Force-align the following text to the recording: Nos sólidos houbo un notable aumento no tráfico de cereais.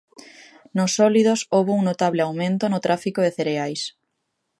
Nos 0.77 0.91
sólidos 0.99 1.39
houbo 1.53 1.71
un 1.79 1.83
notable 1.89 2.21
aumento 2.23 2.63
no 2.69 2.83
tráfico 2.85 3.19
de 3.23 3.35
cereais. 3.37 3.81